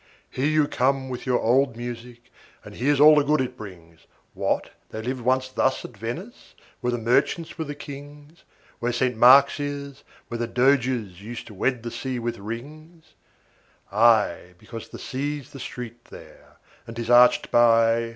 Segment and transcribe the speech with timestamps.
[0.31, 2.31] Here you come with your old music,
[2.65, 4.07] and here's all the good it brings.
[4.33, 8.43] What, they lived once thus at Venice where the merchants were the kings,
[8.79, 9.15] Where St.
[9.15, 13.03] Mark's° is, where the Doges used to wed the sea with rings°?
[13.03, 13.03] °6
[13.91, 16.57] Ay, because the sea's the street there;
[16.87, 18.09] and 'tis arched by